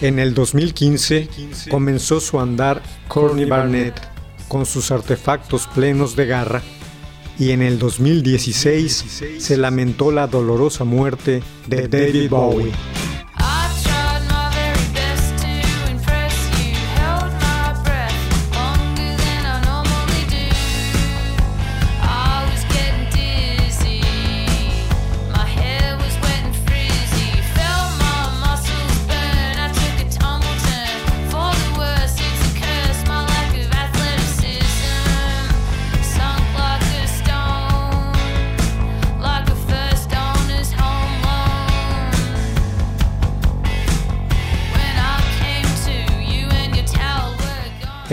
En 0.00 0.18
el 0.18 0.32
2015 0.32 1.28
comenzó 1.70 2.20
su 2.20 2.40
andar 2.40 2.82
Courtney 3.08 3.44
Barnett 3.44 4.00
con 4.48 4.64
sus 4.64 4.90
artefactos 4.90 5.66
plenos 5.66 6.16
de 6.16 6.26
garra 6.26 6.62
y 7.38 7.50
en 7.50 7.60
el 7.60 7.78
2016 7.78 9.22
se 9.38 9.56
lamentó 9.56 10.10
la 10.10 10.26
dolorosa 10.26 10.84
muerte 10.84 11.42
de 11.66 11.88
David 11.88 12.30
Bowie. 12.30 12.72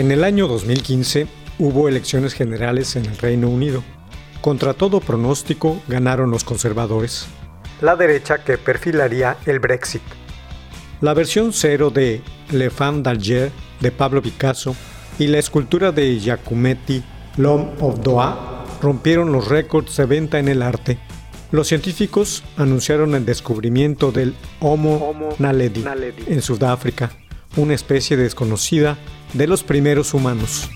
En 0.08 0.12
el 0.12 0.24
año 0.24 0.48
2015 0.48 1.26
hubo 1.58 1.86
elecciones 1.86 2.32
generales 2.32 2.96
en 2.96 3.04
el 3.04 3.18
Reino 3.18 3.50
Unido. 3.50 3.84
Contra 4.40 4.72
todo 4.72 5.00
pronóstico 5.00 5.82
ganaron 5.86 6.30
los 6.30 6.44
conservadores, 6.44 7.26
la 7.82 7.94
derecha 7.94 8.42
que 8.42 8.56
perfilaría 8.56 9.36
el 9.44 9.60
Brexit. 9.60 10.00
La 11.02 11.12
versión 11.12 11.52
cero 11.52 11.90
de 11.90 12.22
Le 12.52 12.70
Femme 12.70 13.02
d'Alger 13.02 13.52
de 13.80 13.90
Pablo 13.90 14.22
Picasso 14.22 14.74
y 15.18 15.26
la 15.26 15.36
escultura 15.36 15.92
de 15.92 16.18
Giacometti 16.18 17.04
L'Homme 17.36 17.72
of 17.80 18.00
Doha 18.00 18.64
rompieron 18.80 19.30
los 19.30 19.46
récords 19.46 19.94
de 19.98 20.06
venta 20.06 20.38
en 20.38 20.48
el 20.48 20.62
arte. 20.62 20.96
Los 21.52 21.68
científicos 21.68 22.44
anunciaron 22.56 23.14
el 23.14 23.26
descubrimiento 23.26 24.10
del 24.10 24.34
Homo 24.60 25.14
naledi 25.38 25.84
en 26.28 26.40
Sudáfrica, 26.40 27.10
una 27.58 27.74
especie 27.74 28.16
desconocida 28.16 28.96
de 29.32 29.46
los 29.46 29.62
primeros 29.62 30.14
humanos. 30.14 30.68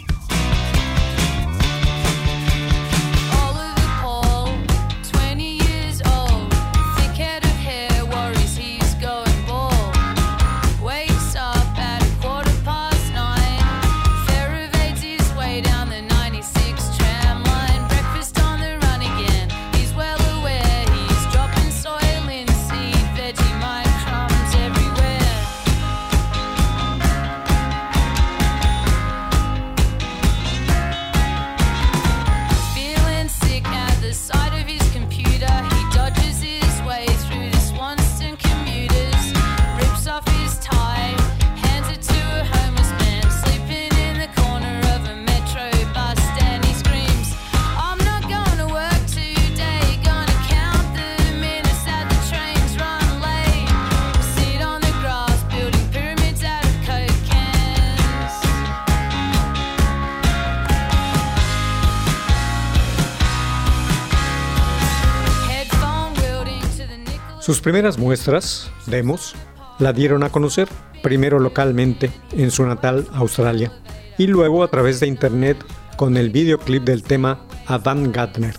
Sus 67.42 67.60
primeras 67.60 67.98
muestras, 67.98 68.70
demos, 68.86 69.34
la 69.80 69.92
dieron 69.92 70.22
a 70.22 70.30
conocer, 70.30 70.68
primero 71.02 71.40
localmente 71.40 72.12
en 72.30 72.52
su 72.52 72.64
natal 72.64 73.08
Australia 73.14 73.72
y 74.16 74.28
luego 74.28 74.62
a 74.62 74.68
través 74.68 75.00
de 75.00 75.08
internet 75.08 75.56
con 75.96 76.16
el 76.16 76.30
videoclip 76.30 76.84
del 76.84 77.02
tema 77.02 77.44
Avant 77.66 78.14
Gardner. 78.14 78.54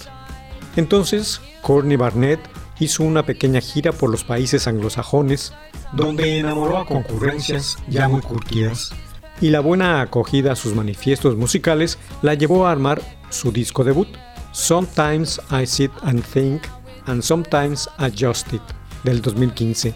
Entonces, 0.76 1.40
Courtney 1.62 1.96
Barnett 1.96 2.42
hizo 2.78 3.04
una 3.04 3.26
pequeña 3.26 3.62
gira 3.62 3.94
por 3.94 4.10
los 4.10 4.26
países 4.26 4.68
anglosajones 4.68 5.54
donde 5.94 6.40
enamoró 6.40 6.80
a 6.80 6.86
concurrencias 6.86 7.78
ya 7.88 8.10
muy 8.10 8.20
curtidas 8.20 8.92
y 9.40 9.50
la 9.50 9.62
buena 9.62 10.02
acogida 10.02 10.52
a 10.52 10.58
sus 10.58 10.76
manifiestos 10.76 11.38
musicales 11.38 12.00
la 12.22 12.34
llevó 12.34 12.68
a 12.68 12.74
armar 12.74 13.02
su 13.30 13.54
disco 13.54 13.86
debut, 13.86 14.10
Sometimes 14.52 15.40
I 15.50 15.66
Sit 15.66 15.92
and 16.02 16.22
Think 16.22 16.64
and 17.08 17.22
Sometimes 17.22 17.90
I 18.00 18.12
Just 18.16 18.54
It, 18.54 18.62
del 19.04 19.22
2015. 19.22 19.94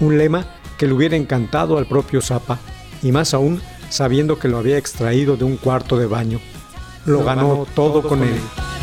Un 0.00 0.18
lema 0.18 0.46
que 0.76 0.86
le 0.86 0.92
hubiera 0.92 1.16
encantado 1.16 1.78
al 1.78 1.86
propio 1.86 2.20
Zappa, 2.20 2.58
y 3.02 3.12
más 3.12 3.34
aún 3.34 3.60
sabiendo 3.90 4.38
que 4.38 4.48
lo 4.48 4.58
había 4.58 4.78
extraído 4.78 5.36
de 5.36 5.44
un 5.44 5.56
cuarto 5.56 5.98
de 5.98 6.06
baño. 6.06 6.40
Lo 7.06 7.24
ganó 7.24 7.66
todo 7.74 8.02
con 8.02 8.22
él. 8.22 8.38
Don't 8.38 8.77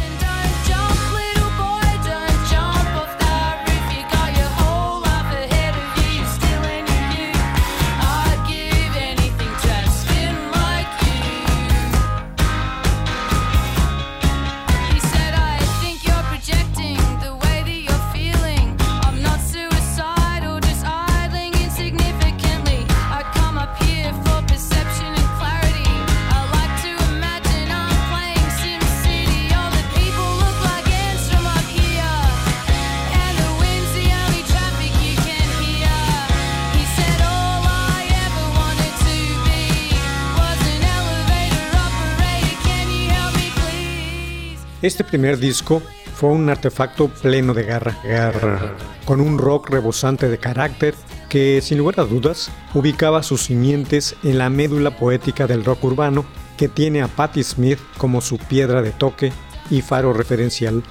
Este 44.95 45.03
primer 45.03 45.39
disco 45.39 45.81
fue 46.13 46.30
un 46.30 46.50
artefacto 46.50 47.09
pleno 47.09 47.53
de 47.53 47.63
garra, 47.63 48.00
garra, 48.01 48.77
con 49.03 49.19
un 49.19 49.38
rock 49.38 49.69
rebosante 49.69 50.30
de 50.30 50.38
carácter 50.38 50.95
que, 51.27 51.59
sin 51.62 51.80
lugar 51.80 52.00
a 52.00 52.06
dudas, 52.06 52.50
ubicaba 52.74 53.21
sus 53.21 53.42
simientes 53.42 54.15
en 54.24 54.38
la 54.38 54.50
médula 54.50 54.95
poética 54.95 55.47
del 55.47 55.65
rock 55.65 55.83
urbano 55.83 56.24
que 56.56 56.69
tiene 56.69 57.01
a 57.01 57.09
Patti 57.09 57.44
Smith 57.44 57.77
como 57.97 58.21
su 58.21 58.38
piedra 58.38 58.81
de 58.81 58.92
toque 58.92 59.33
y 59.69 59.81
faro 59.81 60.13
referencial, 60.13 60.81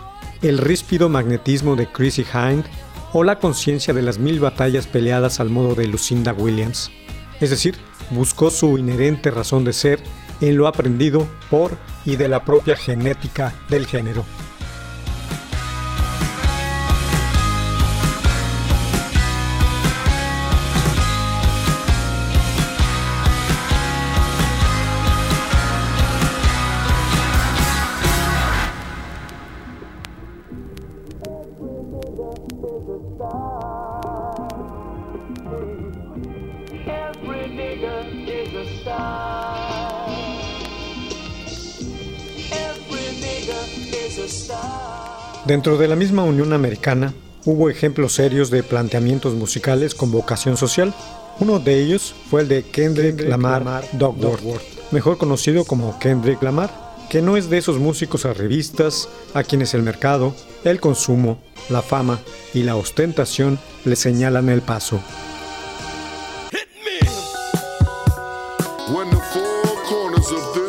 el 0.42 0.58
ríspido 0.58 1.08
magnetismo 1.08 1.74
de 1.74 1.90
Chrissy 1.90 2.26
Hind 2.30 2.66
o 3.14 3.24
la 3.24 3.38
conciencia 3.38 3.94
de 3.94 4.02
las 4.02 4.18
mil 4.18 4.38
batallas 4.38 4.86
peleadas 4.86 5.40
al 5.40 5.48
modo 5.48 5.74
de 5.74 5.86
Lucinda 5.86 6.34
Williams. 6.34 6.90
Es 7.40 7.48
decir, 7.48 7.78
buscó 8.10 8.50
su 8.50 8.76
inherente 8.76 9.30
razón 9.30 9.64
de 9.64 9.72
ser 9.72 9.98
en 10.40 10.56
lo 10.56 10.66
aprendido 10.66 11.26
por 11.50 11.72
y 12.04 12.16
de 12.16 12.28
la 12.28 12.44
propia 12.44 12.76
genética 12.76 13.54
del 13.68 13.86
género. 13.86 14.24
Dentro 45.64 45.80
de 45.80 45.88
la 45.88 45.96
misma 45.96 46.24
Unión 46.24 46.52
Americana 46.52 47.14
hubo 47.46 47.70
ejemplos 47.70 48.12
serios 48.12 48.50
de 48.50 48.62
planteamientos 48.62 49.32
musicales 49.32 49.94
con 49.94 50.12
vocación 50.12 50.58
social. 50.58 50.92
Uno 51.40 51.58
de 51.58 51.82
ellos 51.82 52.14
fue 52.28 52.42
el 52.42 52.48
de 52.48 52.64
Kendrick, 52.64 53.26
Lamar, 53.26 53.82
Dogworth, 53.92 54.60
mejor 54.90 55.16
conocido 55.16 55.64
como 55.64 55.98
Kendrick 55.98 56.42
Lamar, 56.42 56.70
que 57.08 57.22
no 57.22 57.38
es 57.38 57.48
de 57.48 57.56
esos 57.56 57.78
músicos 57.78 58.26
arribistas 58.26 59.08
a 59.32 59.42
quienes 59.42 59.72
el 59.72 59.82
mercado, 59.82 60.34
el 60.64 60.80
consumo, 60.80 61.38
la 61.70 61.80
fama 61.80 62.20
y 62.52 62.64
la 62.64 62.76
ostentación 62.76 63.58
le 63.86 63.96
señalan 63.96 64.50
el 64.50 64.60
paso. 64.60 65.00
When 68.92 69.08
the 69.08 69.16
four 69.16 70.63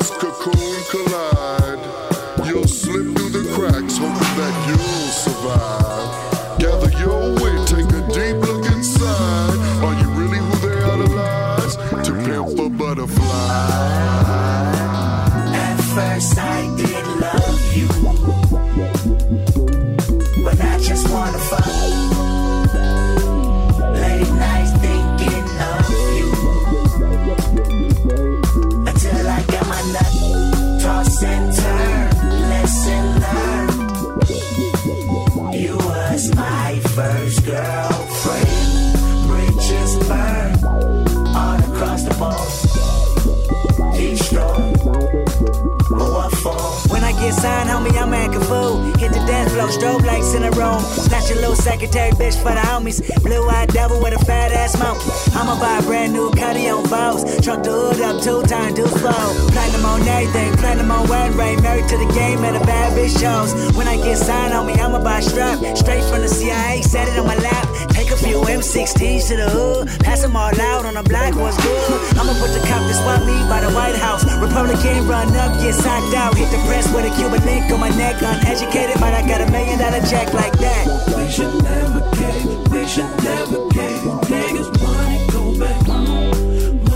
the 49.66 49.72
strobe 49.72 50.06
lights 50.06 50.34
in 50.34 50.42
the 50.44 50.52
room. 50.52 50.80
Snatch 50.80 51.32
a 51.32 51.36
little 51.36 51.56
secretary 51.56 52.12
bitch 52.12 52.38
for 52.38 52.54
the 52.54 52.62
homies. 52.62 53.02
Blue 53.24 53.48
eyed 53.50 53.70
devil 53.70 54.02
with 54.02 54.14
a 54.14 54.26
fat 54.26 54.52
ass 54.52 54.78
monkey. 54.78 55.10
I'ma 55.34 55.60
buy 55.60 55.80
a 55.80 55.84
brand 55.84 56.14
new 56.14 56.30
cutty 56.32 56.70
on 56.70 56.86
Vows. 56.86 57.24
Truck 57.42 57.64
the 57.64 57.72
hood 57.72 58.02
up 58.02 58.22
two 58.22 58.44
times, 58.44 58.76
do 58.76 58.86
slow. 58.88 59.26
Platinum 59.50 59.86
on 59.86 60.02
everything, 60.08 60.54
platinum 60.58 60.92
on 60.92 61.08
wedding 61.10 61.38
ring. 61.38 61.62
Married 61.62 61.88
to 61.90 61.98
the 61.98 62.10
game 62.14 62.44
and 62.44 62.58
a 62.58 62.64
bad 62.66 62.94
bitch 62.94 63.18
shows. 63.20 63.54
When 63.76 63.88
I 63.88 63.98
get 63.98 64.18
signed, 64.18 64.54
on 64.54 64.68
me, 64.68 64.74
I'ma 64.74 65.04
buy 65.04 65.20
a 65.20 65.22
strap. 65.22 65.60
Straight 65.78 66.04
from 66.04 66.22
the 66.22 66.30
CIA, 66.30 66.82
set 66.82 67.08
it 67.08 67.18
on 67.18 67.26
my 67.26 67.36
lap. 67.36 67.66
Take 67.90 68.12
a 68.12 68.18
few 68.18 68.42
M16s 68.42 69.28
to 69.30 69.36
the 69.38 69.50
hood. 69.50 69.88
Pass 70.04 70.22
them 70.22 70.36
all 70.36 70.54
out 70.62 70.86
on 70.86 70.94
the 70.94 71.04
block, 71.04 71.34
what's 71.36 71.58
good? 71.58 71.80
I'ma 72.20 72.34
put 72.38 72.52
the 72.54 72.62
cop 72.68 72.84
that 72.86 72.98
swap 73.02 73.22
me 73.26 73.36
by 73.50 73.62
the 73.62 73.72
White 73.74 73.96
House. 73.96 74.22
Republican 74.38 75.08
run 75.08 75.34
up, 75.36 75.58
get 75.58 75.74
socked 75.74 76.14
out. 76.14 76.36
Hit 76.36 76.52
the 76.52 76.60
press 76.68 76.86
with 76.94 77.10
a 77.10 77.12
Cuban 77.16 77.44
link 77.46 77.72
on 77.72 77.80
my 77.80 77.90
neck. 77.98 78.22
Uneducated, 78.22 79.00
but 79.00 79.14
I 79.14 79.26
got 79.26 79.42
a 79.42 79.55
million 79.56 79.80
dollar 79.80 80.02
check 80.12 80.34
like 80.34 80.58
that. 80.60 80.86
We 81.18 81.30
should 81.32 81.54
never 81.64 82.02
cave, 82.20 82.48
we 82.72 82.82
should 82.94 83.14
never 83.24 83.60
cave. 83.76 84.02
Niggas, 84.32 84.70
money 84.84 85.20
go 85.34 85.44
back 85.62 85.82
home, 85.88 86.32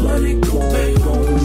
money 0.03 0.33
go 0.47 0.59
back 0.73 0.95
home. 1.05 1.39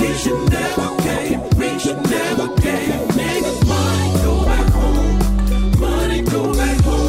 We 0.00 0.10
should 0.22 0.42
never 0.56 0.88
cave, 1.06 1.40
we 1.60 1.78
should 1.78 2.00
never 2.16 2.46
cave. 2.64 2.94
Niggas, 3.18 3.58
money 3.72 4.08
go 4.24 4.34
back 4.50 4.68
home, 4.78 5.18
money 5.84 6.22
go 6.22 6.42
back 6.54 6.80
home. 6.84 7.00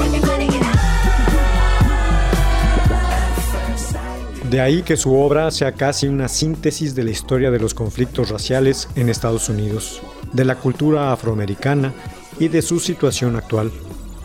De 4.49 4.59
ahí 4.59 4.81
que 4.83 4.97
su 4.97 5.15
obra 5.15 5.49
sea 5.49 5.71
casi 5.71 6.09
una 6.09 6.27
síntesis 6.27 6.93
de 6.93 7.05
la 7.05 7.11
historia 7.11 7.51
de 7.51 7.59
los 7.59 7.73
conflictos 7.73 8.29
raciales 8.29 8.89
en 8.95 9.07
Estados 9.07 9.47
Unidos, 9.47 10.01
de 10.33 10.43
la 10.43 10.55
cultura 10.55 11.13
afroamericana 11.13 11.93
y 12.41 12.47
de 12.47 12.63
su 12.63 12.79
situación 12.79 13.35
actual. 13.35 13.71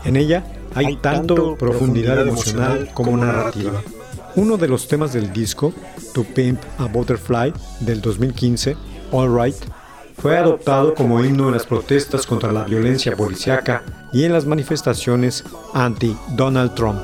En 0.03 0.15
ella 0.15 0.43
hay 0.73 0.95
tanto 0.95 1.55
profundidad 1.55 2.19
emocional 2.19 2.89
como 2.95 3.15
narrativa. 3.15 3.83
Uno 4.35 4.57
de 4.57 4.67
los 4.67 4.87
temas 4.87 5.13
del 5.13 5.31
disco, 5.31 5.71
To 6.15 6.23
Pimp 6.23 6.59
a 6.79 6.85
Butterfly, 6.85 7.53
del 7.81 8.01
2015, 8.01 8.75
All 9.11 9.39
Right, 9.39 9.55
fue 10.17 10.35
adoptado 10.35 10.95
como 10.95 11.23
himno 11.23 11.47
en 11.47 11.53
las 11.53 11.67
protestas 11.67 12.25
contra 12.25 12.51
la 12.51 12.63
violencia 12.63 13.15
policiaca 13.15 13.83
y 14.11 14.23
en 14.23 14.33
las 14.33 14.47
manifestaciones 14.47 15.43
anti-Donald 15.75 16.73
Trump. 16.73 17.03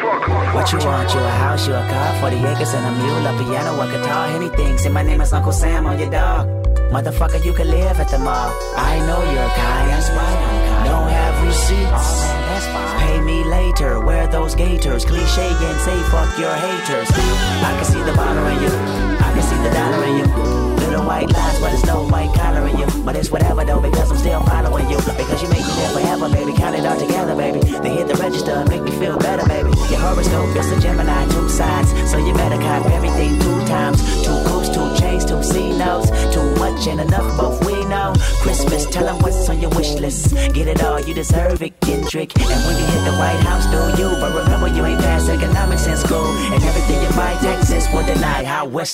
What 0.00 0.72
you 0.72 0.78
want? 0.78 1.12
You 1.12 1.20
a 1.20 1.28
house, 1.28 1.68
you 1.68 1.74
a 1.74 1.86
car, 1.88 2.20
40 2.20 2.36
acres 2.36 2.72
and 2.72 2.86
a 2.86 2.92
mule, 3.02 3.26
a 3.26 3.32
piano, 3.36 3.78
a 3.80 3.86
guitar, 3.86 4.28
anything. 4.28 4.78
Say 4.78 4.88
my 4.88 5.02
name 5.02 5.20
is 5.20 5.32
Uncle 5.32 5.52
Sam 5.52 5.84
on 5.84 5.98
your 5.98 6.10
dog. 6.10 6.48
Motherfucker, 6.90 7.44
you 7.44 7.52
can 7.52 7.68
live 7.68 8.00
at 8.00 8.08
the 8.08 8.18
mall. 8.18 8.50
I 8.76 8.98
know 9.06 9.20
you're 9.30 9.52
kind. 9.60 9.90
That's 9.90 10.08
why 10.08 10.24
I'm 10.24 10.68
kind. 10.68 10.88
Don't 10.88 11.08
have 11.08 11.46
receipts. 11.46 12.22
That's 12.48 12.66
fine. 12.66 13.00
Pay 13.00 13.20
me 13.20 13.44
later. 13.44 14.00
Wear 14.00 14.26
those 14.26 14.54
gators. 14.54 15.04
Cliche 15.04 15.48
and 15.50 15.80
say 15.80 15.98
fuck 16.08 16.38
your 16.38 16.54
haters. 16.54 17.08
I 17.12 17.76
can 17.76 17.84
see 17.84 18.02
the 18.02 18.14
bottle 18.14 18.46
in 18.46 18.62
you. 18.62 19.19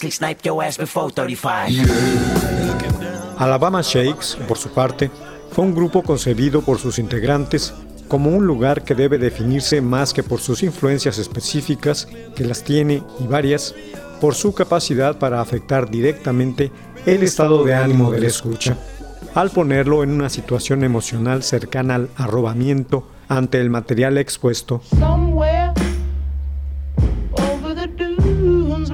Deny. 0.00 0.10
How 0.10 0.10
Wesley 0.10 0.10
sniped 0.10 0.44
your 0.44 0.62
ass 0.62 0.76
before 0.78 1.10
35. 1.10 1.70
Alabama 3.38 3.82
Shakes, 3.82 4.36
por 4.48 4.56
su 4.56 4.70
parte, 4.70 5.10
fue 5.50 5.64
un 5.64 5.74
grupo 5.74 6.02
concebido 6.02 6.62
por 6.62 6.78
sus 6.78 6.98
integrantes 6.98 7.74
como 8.08 8.30
un 8.30 8.46
lugar 8.46 8.84
que 8.84 8.94
debe 8.94 9.18
definirse 9.18 9.80
más 9.80 10.12
que 10.12 10.22
por 10.22 10.40
sus 10.40 10.62
influencias 10.62 11.18
específicas, 11.18 12.06
que 12.34 12.44
las 12.44 12.62
tiene 12.62 13.02
y 13.18 13.26
varias, 13.26 13.74
por 14.20 14.34
su 14.34 14.54
capacidad 14.54 15.18
para 15.18 15.40
afectar 15.40 15.90
directamente 15.90 16.70
el 17.04 17.22
estado 17.22 17.64
de 17.64 17.74
ánimo 17.74 18.10
del 18.12 18.24
escucha, 18.24 18.76
al 19.34 19.50
ponerlo 19.50 20.02
en 20.02 20.10
una 20.10 20.28
situación 20.28 20.84
emocional 20.84 21.42
cercana 21.42 21.96
al 21.96 22.08
arrobamiento 22.16 23.08
ante 23.28 23.60
el 23.60 23.70
material 23.70 24.18
expuesto. 24.18 24.82
somewhere 24.98 25.72
over 27.38 27.74
the 27.74 27.88
dunes 27.88 28.90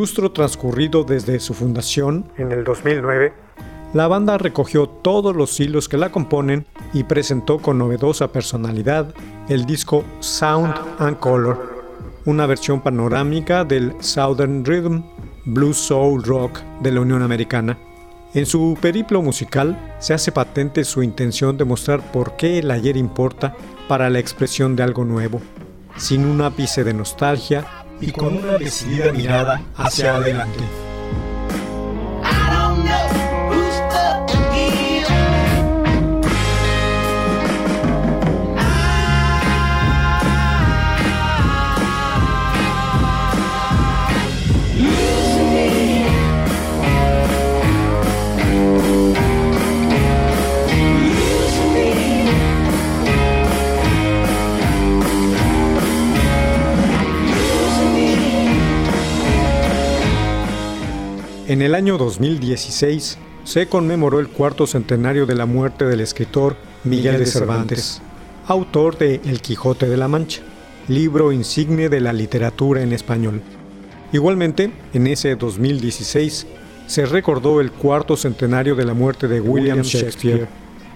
lustro 0.00 0.32
transcurrido 0.32 1.04
desde 1.04 1.38
su 1.40 1.52
fundación, 1.52 2.24
en 2.38 2.52
el 2.52 2.64
2009, 2.64 3.34
la 3.92 4.08
banda 4.08 4.38
recogió 4.38 4.88
todos 4.88 5.36
los 5.36 5.60
hilos 5.60 5.90
que 5.90 5.98
la 5.98 6.10
componen 6.10 6.64
y 6.94 7.04
presentó 7.04 7.58
con 7.58 7.76
novedosa 7.76 8.32
personalidad 8.32 9.14
el 9.50 9.66
disco 9.66 10.02
Sound 10.20 10.74
and 11.00 11.18
Color, 11.18 11.82
una 12.24 12.46
versión 12.46 12.80
panorámica 12.80 13.62
del 13.62 13.92
Southern 14.00 14.64
Rhythm, 14.64 15.02
Blues 15.44 15.76
Soul 15.76 16.22
Rock 16.22 16.60
de 16.80 16.92
la 16.92 17.02
Unión 17.02 17.20
Americana. 17.20 17.76
En 18.32 18.46
su 18.46 18.78
periplo 18.80 19.20
musical 19.20 19.96
se 19.98 20.14
hace 20.14 20.32
patente 20.32 20.84
su 20.84 21.02
intención 21.02 21.58
de 21.58 21.66
mostrar 21.66 22.10
por 22.10 22.38
qué 22.38 22.60
el 22.60 22.70
ayer 22.70 22.96
importa 22.96 23.54
para 23.86 24.08
la 24.08 24.18
expresión 24.18 24.76
de 24.76 24.82
algo 24.82 25.04
nuevo, 25.04 25.42
sin 25.98 26.24
un 26.24 26.40
ápice 26.40 26.84
de 26.84 26.94
nostalgia 26.94 27.66
y 28.00 28.12
con 28.12 28.36
una 28.36 28.58
decidida 28.58 29.12
mirada 29.12 29.62
hacia 29.76 30.16
adelante. 30.16 30.89
En 61.46 61.62
el 61.62 61.74
año 61.74 61.98
2016 61.98 63.18
se 63.44 63.66
conmemoró 63.66 64.20
el 64.20 64.28
cuarto 64.28 64.66
centenario 64.66 65.26
de 65.26 65.34
la 65.34 65.46
muerte 65.46 65.84
del 65.84 66.00
escritor 66.00 66.56
Miguel 66.84 67.18
de 67.18 67.26
Cervantes, 67.26 68.00
autor 68.46 68.96
de 68.98 69.20
El 69.24 69.40
Quijote 69.40 69.88
de 69.88 69.96
la 69.96 70.08
Mancha, 70.08 70.42
libro 70.88 71.32
insigne 71.32 71.88
de 71.88 72.00
la 72.00 72.12
literatura 72.12 72.82
en 72.82 72.92
español. 72.92 73.40
Igualmente, 74.12 74.72
en 74.92 75.06
ese 75.06 75.34
2016 75.36 76.46
se 76.86 77.06
recordó 77.06 77.60
el 77.60 77.72
cuarto 77.72 78.16
centenario 78.16 78.74
de 78.74 78.84
la 78.84 78.94
muerte 78.94 79.28
de 79.28 79.40
William 79.40 79.82
Shakespeare, 79.82 80.48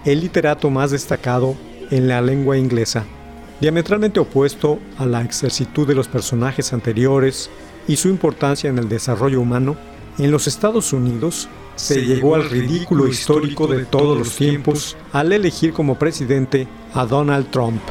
el 0.05 0.21
literato 0.21 0.69
más 0.69 0.91
destacado 0.91 1.55
en 1.91 2.07
la 2.07 2.21
lengua 2.21 2.57
inglesa, 2.57 3.05
diametralmente 3.61 4.19
opuesto 4.19 4.79
a 4.97 5.05
la 5.05 5.21
exercitud 5.21 5.87
de 5.87 5.95
los 5.95 6.07
personajes 6.07 6.73
anteriores 6.73 7.49
y 7.87 7.95
su 7.95 8.09
importancia 8.09 8.69
en 8.69 8.77
el 8.77 8.89
desarrollo 8.89 9.39
humano, 9.39 9.75
en 10.17 10.31
los 10.31 10.47
Estados 10.47 10.93
Unidos 10.93 11.47
se 11.75 12.05
llegó 12.05 12.35
al 12.35 12.49
ridículo 12.49 13.07
histórico 13.07 13.67
de 13.67 13.85
todos 13.85 14.17
los 14.17 14.35
tiempos 14.35 14.95
al 15.11 15.33
elegir 15.33 15.73
como 15.73 15.95
presidente 15.95 16.67
a 16.93 17.05
Donald 17.05 17.51
Trump. 17.51 17.81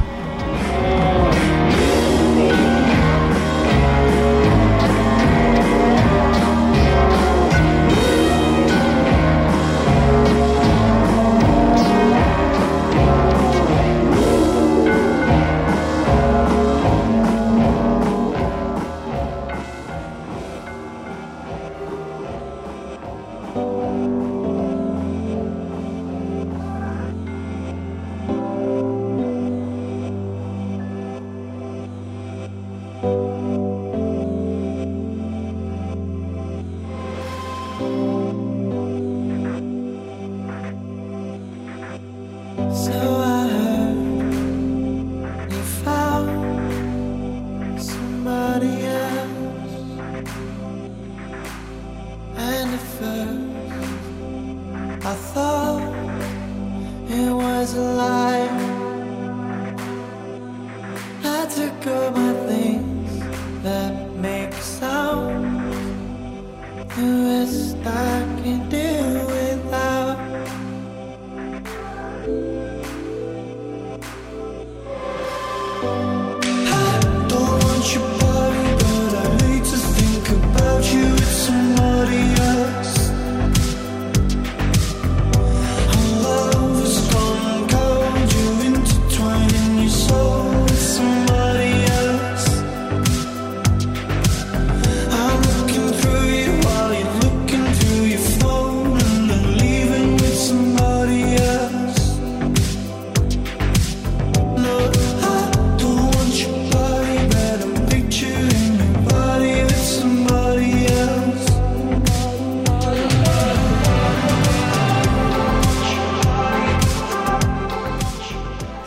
I 75.85 76.14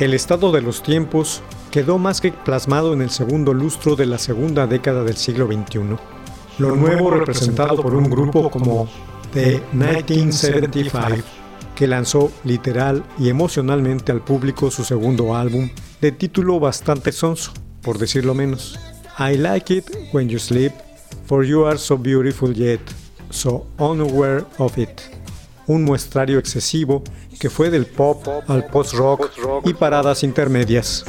El 0.09 0.15
estado 0.15 0.53
de 0.53 0.63
los 0.63 0.83
tiempos 0.83 1.43
quedó 1.71 1.99
más 1.99 2.23
que 2.23 2.33
plasmado 2.33 2.95
en 2.95 3.03
el 3.03 3.11
segundo 3.11 3.53
lustro 3.53 3.95
de 3.95 4.07
la 4.07 4.17
segunda 4.17 4.67
década 4.67 5.05
del 5.05 5.19
siglo 5.19 5.47
XXI. 5.47 5.81
Lo 6.57 6.75
nuevo 6.75 7.11
representado 7.11 7.83
por 7.83 7.95
un 7.95 8.09
grupo 8.09 8.51
como 8.51 8.89
The 9.35 9.63
1975, 9.73 11.23
que 11.77 11.87
lanzó 11.87 12.33
literal 12.45 13.05
y 13.19 13.29
emocionalmente 13.29 14.11
al 14.11 14.23
público 14.23 14.71
su 14.71 14.83
segundo 14.83 15.37
álbum, 15.37 15.69
de 16.01 16.11
título 16.11 16.59
bastante 16.59 17.13
sonso, 17.13 17.53
por 17.83 17.99
decirlo 17.99 18.33
menos. 18.33 18.79
I 19.19 19.37
like 19.37 19.77
it 19.77 19.91
when 20.15 20.31
you 20.31 20.39
sleep, 20.39 20.73
for 21.27 21.45
you 21.45 21.67
are 21.67 21.77
so 21.77 21.99
beautiful 21.99 22.55
yet, 22.55 22.81
so 23.29 23.67
unaware 23.79 24.47
of 24.57 24.79
it. 24.79 25.03
Un 25.67 25.85
muestrario 25.85 26.39
excesivo 26.39 27.05
que 27.39 27.51
fue 27.51 27.71
del 27.71 27.87
pop 27.87 28.27
al 28.49 28.67
post-rock 28.67 29.31
y 29.65 29.75
paradas 29.75 30.23
intermedias. 30.23 31.05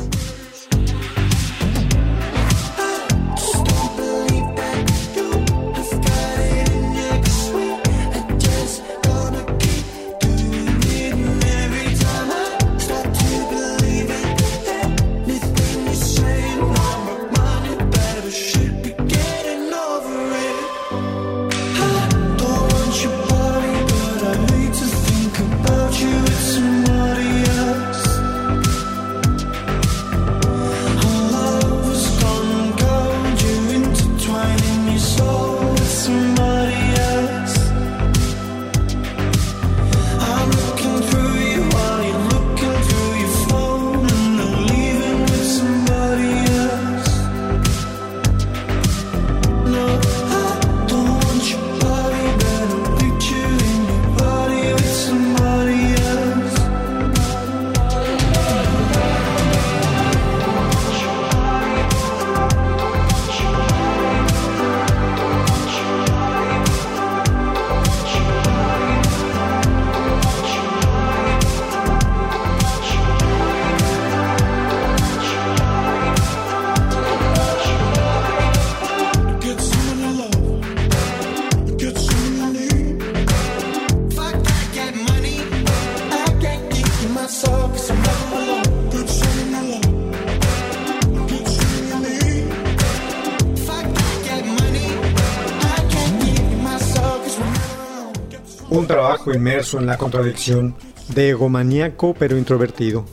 Un 98.71 98.85
trabajo 98.85 99.33
inmerso 99.33 99.79
en 99.79 99.87
la 99.87 99.97
contradicción, 99.97 100.75
de 101.15 101.29
egomaníaco 101.29 102.13
pero 102.13 102.37
introvertido, 102.37 103.03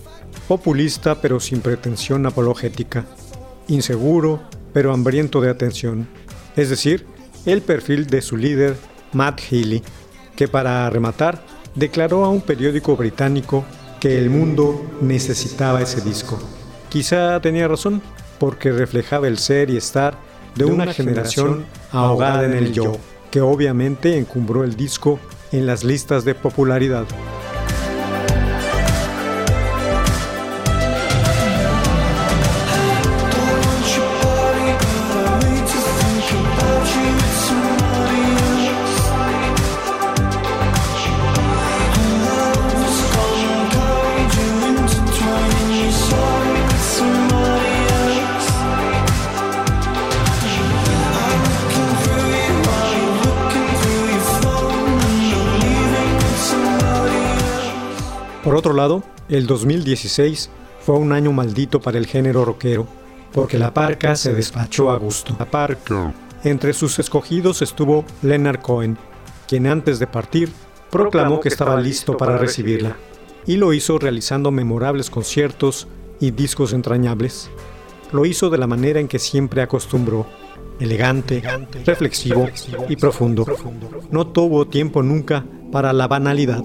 populista 0.49 1.23
pero 1.23 1.41
sin 1.41 1.63
pretensión 1.63 2.27
apologética, 2.27 3.07
inseguro 3.67 4.43
pero 4.75 4.93
hambriento 4.93 5.41
de 5.41 5.49
atención, 5.49 6.09
es 6.57 6.69
decir, 6.69 7.07
el 7.47 7.63
perfil 7.63 8.07
de 8.07 8.21
su 8.21 8.37
líder, 8.37 8.77
Matt 9.15 9.41
Healy, 9.51 9.83
que 10.37 10.47
para 10.47 10.91
rematar 10.91 11.43
declaró 11.75 12.27
a 12.27 12.29
un 12.29 12.43
periódico 12.43 12.95
británico 12.95 13.65
que 13.99 14.19
el 14.19 14.29
mundo 14.29 14.85
necesitaba 15.01 15.81
ese 15.81 16.03
disco. 16.03 16.39
Quizá 16.91 17.41
tenía 17.41 17.67
razón, 17.67 18.03
porque 18.39 18.73
reflejaba 18.73 19.27
el 19.27 19.39
ser 19.39 19.71
y 19.71 19.79
estar 19.79 20.19
de 20.55 20.67
una 20.67 20.93
generación 20.93 21.65
ahogada 21.93 22.45
en 22.45 22.53
el 22.53 22.73
yo, 22.73 22.99
que 23.31 23.41
obviamente 23.41 24.19
encumbró 24.19 24.63
el 24.63 24.77
disco 24.77 25.19
en 25.53 25.67
las 25.67 25.85
listas 25.85 26.25
de 26.25 26.35
popularidad. 26.35 27.07
Por 58.57 58.61
otro 58.61 58.73
lado, 58.73 59.03
el 59.29 59.47
2016 59.47 60.49
fue 60.81 60.95
un 60.97 61.13
año 61.13 61.31
maldito 61.31 61.79
para 61.79 61.99
el 61.99 62.07
género 62.07 62.43
rockero, 62.43 62.87
porque 63.31 63.59
la 63.59 63.75
parca 63.75 64.17
se 64.17 64.33
despachó 64.33 64.91
a 64.91 64.97
gusto. 64.97 65.37
La 65.39 65.45
parca. 65.45 66.15
Entre 66.43 66.73
sus 66.73 66.99
escogidos 66.99 67.61
estuvo 67.61 68.07
Leonard 68.23 68.63
Cohen, 68.63 68.97
quien 69.47 69.67
antes 69.67 69.99
de 69.99 70.07
partir 70.07 70.51
proclamó 70.91 71.39
que 71.39 71.51
estaba 71.51 71.79
listo 71.79 72.17
para 72.17 72.39
recibirla, 72.39 72.97
y 73.47 73.57
lo 73.57 73.75
hizo 73.75 73.99
realizando 73.99 74.51
memorables 74.51 75.11
conciertos 75.11 75.87
y 76.19 76.31
discos 76.31 76.73
entrañables. 76.73 77.51
Lo 78.11 78.25
hizo 78.25 78.49
de 78.49 78.57
la 78.57 78.67
manera 78.67 79.01
en 79.01 79.09
que 79.09 79.19
siempre 79.19 79.61
acostumbró, 79.61 80.25
elegante, 80.81 81.43
reflexivo 81.85 82.49
y 82.89 82.97
profundo. 82.97 83.45
No 84.11 84.29
tuvo 84.29 84.67
tiempo 84.67 85.03
nunca 85.03 85.45
para 85.71 85.93
la 85.93 86.09
banalidad. 86.09 86.65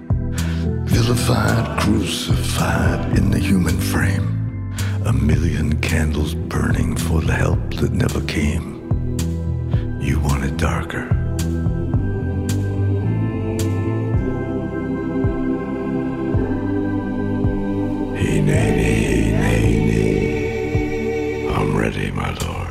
Vilified, 0.91 1.79
crucified 1.79 3.17
in 3.17 3.31
the 3.31 3.39
human 3.39 3.79
frame. 3.79 4.75
A 5.05 5.13
million 5.13 5.79
candles 5.79 6.35
burning 6.35 6.97
for 6.97 7.21
the 7.21 7.31
help 7.31 7.75
that 7.75 7.93
never 7.93 8.19
came. 8.25 9.17
You 10.01 10.19
want 10.19 10.43
it 10.43 10.57
darker. 10.57 11.07
Hey, 18.17 18.41
nay, 18.41 18.69
nay, 18.75 19.31
nay, 19.31 19.85
nay. 19.87 21.47
I'm 21.55 21.75
ready, 21.77 22.11
my 22.11 22.33
lord. 22.45 22.70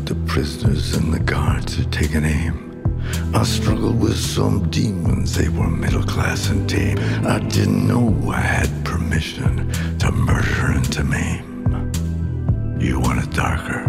prisoners 0.41 0.95
and 0.95 1.13
the 1.13 1.19
guards 1.19 1.79
are 1.79 1.89
taking 1.91 2.25
aim. 2.25 2.55
I 3.31 3.43
struggled 3.43 4.01
with 4.01 4.17
some 4.17 4.71
demons, 4.71 5.35
they 5.35 5.49
were 5.49 5.69
middle 5.69 6.01
class 6.01 6.49
and 6.49 6.67
tame. 6.67 6.97
I 7.27 7.37
didn't 7.37 7.87
know 7.87 8.09
I 8.27 8.39
had 8.39 8.69
permission 8.83 9.71
to 9.99 10.11
murder 10.11 10.65
and 10.77 10.93
to 10.93 11.03
maim. 11.03 11.91
You 12.79 12.99
want 12.99 13.23
it 13.23 13.31
darker? 13.35 13.85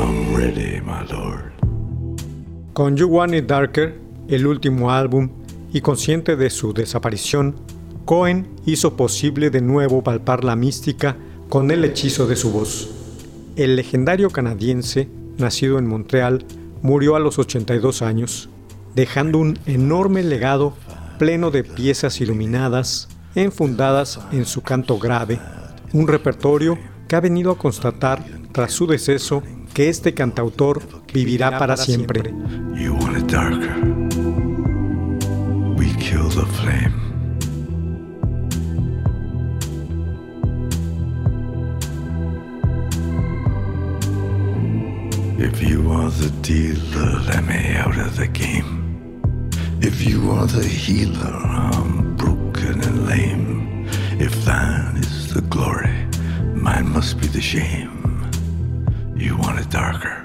I'm 0.00 0.34
ready, 0.34 0.80
my 0.80 1.04
lord. 1.04 1.52
Con 2.74 2.96
You 2.96 3.06
Want 3.06 3.34
It 3.34 3.46
Darker, 3.46 3.94
el 4.28 4.46
último 4.46 4.90
álbum, 4.90 5.43
y 5.74 5.80
consciente 5.80 6.36
de 6.36 6.50
su 6.50 6.72
desaparición, 6.72 7.56
Cohen 8.04 8.48
hizo 8.64 8.96
posible 8.96 9.50
de 9.50 9.60
nuevo 9.60 10.04
palpar 10.04 10.44
la 10.44 10.54
mística 10.54 11.16
con 11.48 11.72
el 11.72 11.84
hechizo 11.84 12.28
de 12.28 12.36
su 12.36 12.52
voz. 12.52 12.90
El 13.56 13.74
legendario 13.74 14.30
canadiense, 14.30 15.08
nacido 15.36 15.78
en 15.80 15.86
Montreal, 15.86 16.46
murió 16.80 17.16
a 17.16 17.18
los 17.18 17.40
82 17.40 18.02
años, 18.02 18.48
dejando 18.94 19.38
un 19.38 19.58
enorme 19.66 20.22
legado 20.22 20.74
pleno 21.18 21.50
de 21.50 21.64
piezas 21.64 22.20
iluminadas, 22.20 23.08
enfundadas 23.34 24.20
en 24.30 24.46
su 24.46 24.62
canto 24.62 25.00
grave, 25.00 25.40
un 25.92 26.06
repertorio 26.06 26.78
que 27.08 27.16
ha 27.16 27.20
venido 27.20 27.50
a 27.50 27.58
constatar, 27.58 28.24
tras 28.52 28.72
su 28.72 28.86
deceso, 28.86 29.42
que 29.74 29.88
este 29.88 30.14
cantautor 30.14 30.82
vivirá 31.12 31.58
para 31.58 31.76
siempre. 31.76 32.32
The 36.34 36.46
flame. 36.46 37.00
If 45.38 45.62
you 45.62 45.92
are 45.92 46.10
the 46.10 46.30
dealer, 46.42 47.20
let 47.20 47.44
me 47.44 47.76
out 47.76 47.96
of 47.98 48.16
the 48.16 48.26
game. 48.26 49.50
If 49.80 50.04
you 50.04 50.32
are 50.32 50.46
the 50.46 50.64
healer, 50.64 51.36
I'm 51.36 52.16
broken 52.16 52.82
and 52.82 53.06
lame. 53.06 53.86
If 54.18 54.34
thine 54.44 54.96
is 54.96 55.32
the 55.32 55.42
glory, 55.42 56.06
mine 56.52 56.88
must 56.88 57.20
be 57.20 57.28
the 57.28 57.40
shame. 57.40 58.28
You 59.14 59.36
want 59.36 59.60
it 59.60 59.70
darker? 59.70 60.23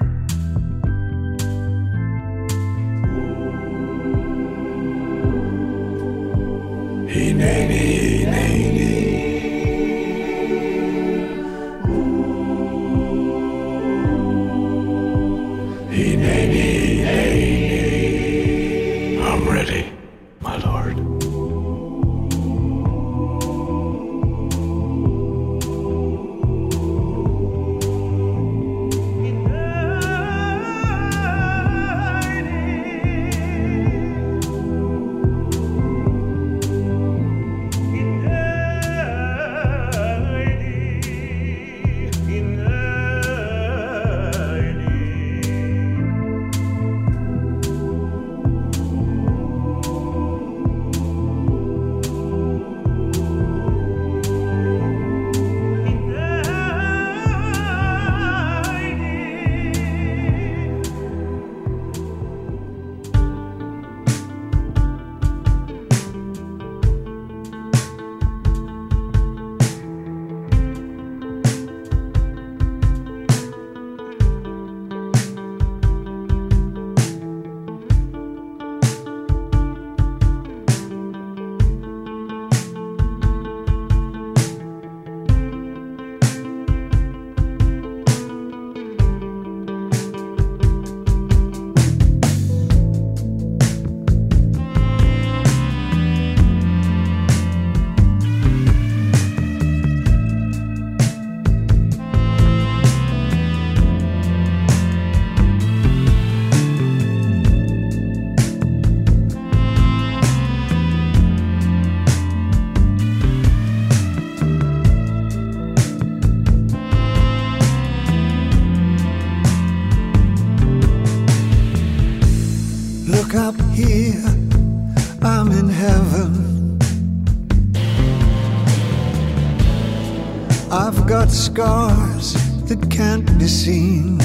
That 132.70 132.88
can't 132.88 133.26
be 133.36 133.48
seen. 133.48 134.16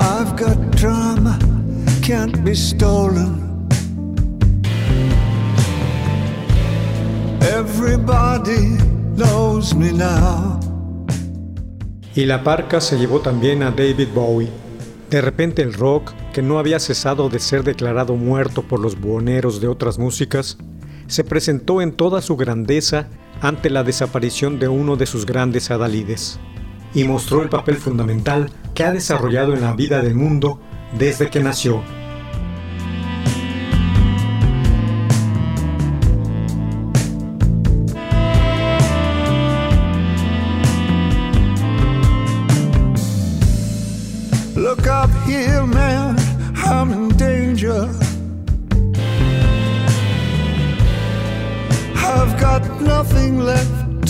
I've 0.00 0.34
got 0.36 0.58
drama, 0.72 1.38
can't 2.02 2.42
be 2.44 2.52
stolen. 2.54 3.68
Everybody 7.42 8.76
knows 9.14 9.72
me 9.72 9.92
now. 9.92 10.58
Y 12.16 12.26
la 12.26 12.42
parca 12.42 12.80
se 12.80 12.98
llevó 12.98 13.20
también 13.20 13.62
a 13.62 13.70
David 13.70 14.08
Bowie. 14.12 14.50
De 15.10 15.20
repente 15.20 15.62
el 15.62 15.74
rock, 15.74 16.12
que 16.32 16.42
no 16.42 16.58
había 16.58 16.80
cesado 16.80 17.28
de 17.28 17.38
ser 17.38 17.62
declarado 17.62 18.16
muerto 18.16 18.62
por 18.62 18.80
los 18.80 19.00
buhoneros 19.00 19.60
de 19.60 19.68
otras 19.68 20.00
músicas, 20.00 20.58
se 21.06 21.22
presentó 21.22 21.80
en 21.82 21.92
toda 21.92 22.20
su 22.20 22.36
grandeza 22.36 23.08
ante 23.42 23.68
la 23.68 23.82
desaparición 23.82 24.58
de 24.58 24.68
uno 24.68 24.96
de 24.96 25.04
sus 25.04 25.26
grandes 25.26 25.70
adalides, 25.70 26.40
y 26.94 27.04
mostró 27.04 27.42
el 27.42 27.48
papel 27.48 27.76
fundamental 27.76 28.50
que 28.74 28.84
ha 28.84 28.92
desarrollado 28.92 29.52
en 29.52 29.60
la 29.60 29.74
vida 29.74 30.00
del 30.00 30.14
mundo 30.14 30.60
desde 30.98 31.28
que 31.28 31.40
nació. 31.40 31.82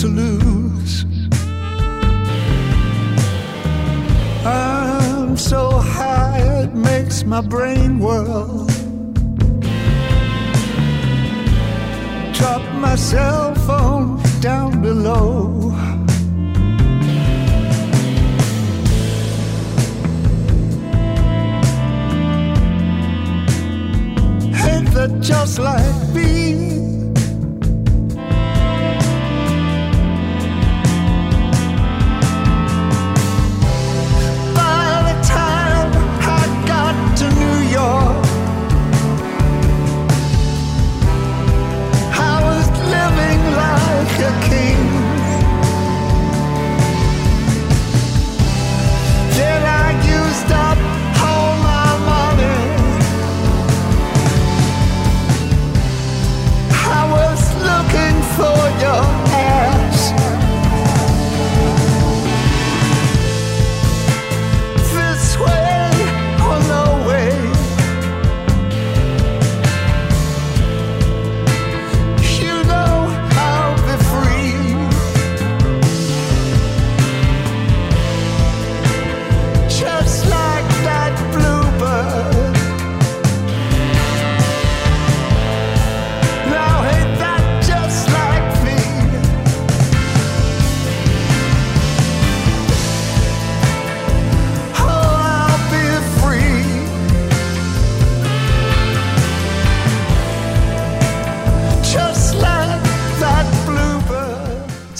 To 0.03 0.09
lose. 0.09 1.05
I'm 4.45 5.37
so 5.37 5.69
high 5.79 6.39
it 6.63 6.73
makes 6.73 7.23
my 7.23 7.39
brain 7.39 7.99
whirl. 7.99 8.67
Drop 12.33 12.63
my 12.85 12.95
cell 12.95 13.55
phone 13.65 14.21
down 14.41 14.81
below. 14.81 15.69
Hate 24.63 24.89
that 24.95 25.19
just 25.21 25.59
like 25.59 26.07
me. 26.13 26.72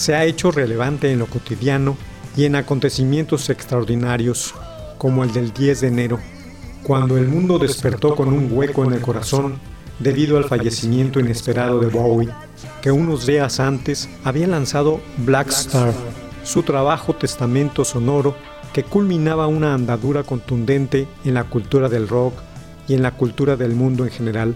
Se 0.04 0.14
ha 0.14 0.26
hecho 0.26 0.50
relevante 0.50 1.10
en 1.10 1.18
lo 1.18 1.24
cotidiano 1.24 1.96
y 2.36 2.44
en 2.44 2.56
acontecimientos 2.56 3.48
extraordinarios, 3.48 4.54
como 4.98 5.24
el 5.24 5.32
del 5.32 5.54
10 5.54 5.80
de 5.80 5.88
enero, 5.88 6.20
cuando 6.82 7.16
el 7.16 7.26
mundo 7.26 7.58
despertó 7.58 8.14
con 8.14 8.28
un 8.28 8.50
hueco 8.52 8.84
en 8.84 8.92
el 8.92 9.00
corazón 9.00 9.58
debido 9.98 10.36
al 10.36 10.44
fallecimiento 10.44 11.20
inesperado 11.20 11.80
de 11.80 11.86
Bowie, 11.86 12.28
que 12.82 12.90
unos 12.90 13.24
días 13.24 13.60
antes 13.60 14.10
había 14.24 14.46
lanzado 14.46 15.00
Black 15.16 15.48
Star, 15.48 15.94
su 16.42 16.62
trabajo 16.64 17.14
testamento 17.14 17.82
sonoro 17.82 18.36
que 18.74 18.84
culminaba 18.84 19.46
una 19.46 19.72
andadura 19.72 20.22
contundente 20.22 21.08
en 21.24 21.32
la 21.32 21.44
cultura 21.44 21.88
del 21.88 22.08
rock 22.08 22.34
y 22.88 22.92
en 22.92 23.02
la 23.02 23.12
cultura 23.12 23.56
del 23.56 23.72
mundo 23.72 24.04
en 24.04 24.10
general. 24.10 24.54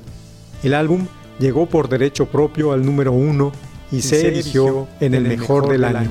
El 0.63 0.75
álbum 0.75 1.07
llegó 1.39 1.65
por 1.65 1.89
derecho 1.89 2.27
propio 2.27 2.73
al 2.73 2.85
número 2.85 3.13
uno 3.13 3.51
y 3.91 4.03
se 4.03 4.29
erigió 4.29 4.89
en 5.01 5.15
el 5.15 5.23
mejor 5.23 5.69
del 5.69 5.85
año. 5.85 6.11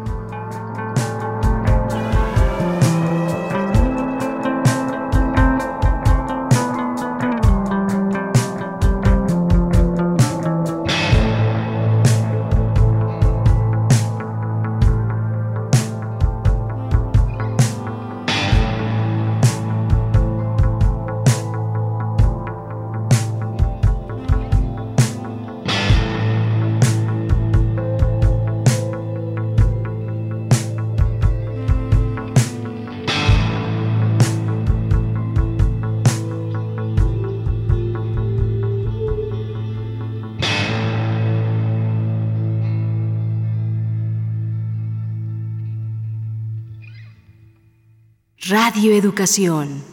Educación. 49.01 49.90